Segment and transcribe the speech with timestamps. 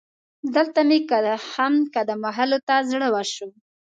[0.55, 0.99] دلته مې
[1.53, 3.49] هم قدم وهلو ته زړه وشو.